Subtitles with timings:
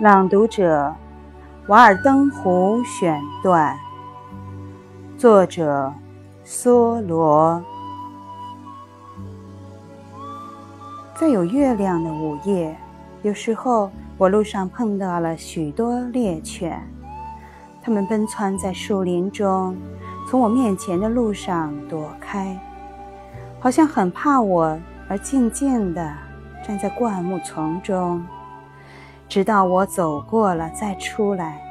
[0.00, 0.86] 朗读者：
[1.66, 3.78] 《瓦尔登湖》选段，
[5.18, 5.92] 作者：
[6.42, 7.62] 梭罗。
[11.14, 12.74] 在有月亮的午夜，
[13.20, 16.82] 有时候我路上碰到了许多猎犬，
[17.82, 19.76] 它们奔窜在树林中，
[20.26, 22.58] 从我面前的路上躲开，
[23.60, 24.78] 好像很怕我，
[25.10, 26.10] 而静静地
[26.66, 28.24] 站在灌木丛中。
[29.30, 31.62] 直到我走过了，再出来。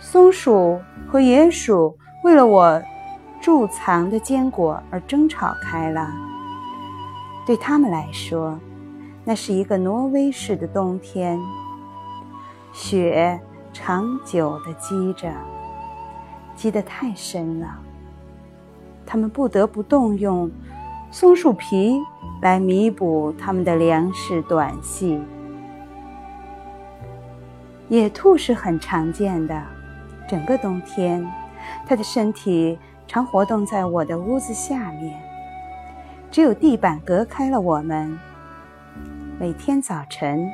[0.00, 2.82] 松鼠和野鼠为了我
[3.40, 6.10] 贮藏的坚果而争吵开了。
[7.46, 8.58] 对他们来说，
[9.24, 11.38] 那是一个挪威式的冬天，
[12.72, 13.40] 雪
[13.72, 15.32] 长久地积着，
[16.56, 17.78] 积得太深了。
[19.06, 20.50] 他们不得不动用
[21.12, 22.02] 松树皮。
[22.40, 25.20] 来弥补他们的粮食短隙。
[27.88, 29.62] 野兔是很常见的，
[30.28, 31.26] 整个冬天，
[31.86, 35.18] 它的身体常活动在我的屋子下面，
[36.30, 38.18] 只有地板隔开了我们。
[39.38, 40.50] 每天早晨，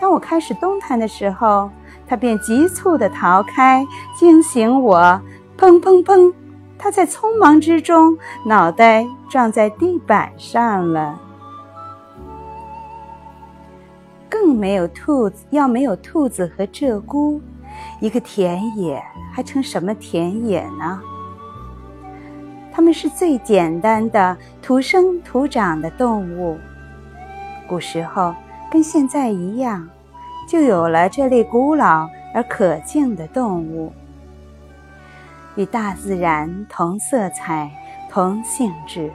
[0.00, 1.70] 当我开始动弹的时候，
[2.06, 3.86] 它便急促地逃开，
[4.18, 5.20] 惊醒我。
[5.56, 6.32] 砰砰砰！
[6.82, 11.16] 它在匆忙之中，脑袋撞在地板上了。
[14.28, 17.40] 更没有兔子，要没有兔子和鹧鸪，
[18.00, 19.00] 一个田野
[19.32, 21.00] 还成什么田野呢？
[22.72, 26.58] 它们是最简单的土生土长的动物。
[27.68, 28.34] 古时候
[28.72, 29.88] 跟现在一样，
[30.48, 33.92] 就有了这类古老而可敬的动物。
[35.56, 37.70] 与大自然同色彩、
[38.10, 39.12] 同性质，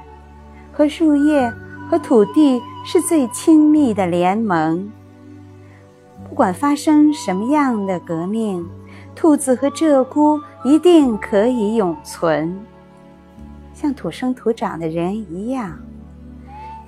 [0.71, 1.51] 和树叶
[1.89, 4.91] 和土地是最亲密的联盟。
[6.29, 8.67] 不管发生什么样的革命，
[9.15, 12.59] 兔子和鹧鸪一定可以永存，
[13.73, 15.77] 像土生土长的人一样。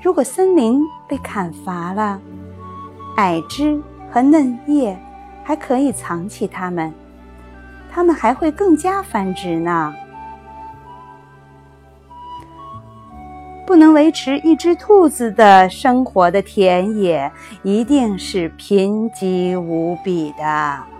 [0.01, 2.19] 如果森林被砍伐了，
[3.17, 3.81] 矮枝
[4.11, 4.97] 和嫩叶
[5.43, 6.93] 还可以藏起它们。
[7.91, 9.93] 它们还会更加繁殖呢。
[13.65, 20.98] 不能维持一只兔子的生活的田野，一定是贫瘠无比的。